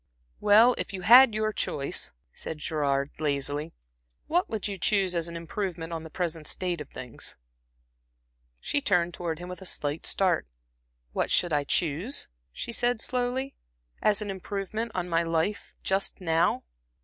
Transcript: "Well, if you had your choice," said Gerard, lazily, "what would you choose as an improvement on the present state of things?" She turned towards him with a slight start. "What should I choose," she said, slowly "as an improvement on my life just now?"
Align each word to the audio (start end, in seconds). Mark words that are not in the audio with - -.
"Well, 0.39 0.73
if 0.79 0.93
you 0.93 1.03
had 1.03 1.35
your 1.35 1.53
choice," 1.53 2.09
said 2.33 2.57
Gerard, 2.57 3.11
lazily, 3.19 3.71
"what 4.25 4.49
would 4.49 4.67
you 4.67 4.79
choose 4.79 5.13
as 5.13 5.27
an 5.27 5.35
improvement 5.37 5.93
on 5.93 6.01
the 6.01 6.09
present 6.09 6.47
state 6.47 6.81
of 6.81 6.89
things?" 6.89 7.35
She 8.59 8.81
turned 8.81 9.13
towards 9.13 9.39
him 9.39 9.47
with 9.47 9.61
a 9.61 9.67
slight 9.67 10.07
start. 10.07 10.47
"What 11.13 11.29
should 11.29 11.53
I 11.53 11.65
choose," 11.65 12.27
she 12.51 12.71
said, 12.71 12.99
slowly 12.99 13.53
"as 14.01 14.23
an 14.23 14.31
improvement 14.31 14.91
on 14.95 15.07
my 15.07 15.21
life 15.21 15.75
just 15.83 16.19
now?" 16.19 16.63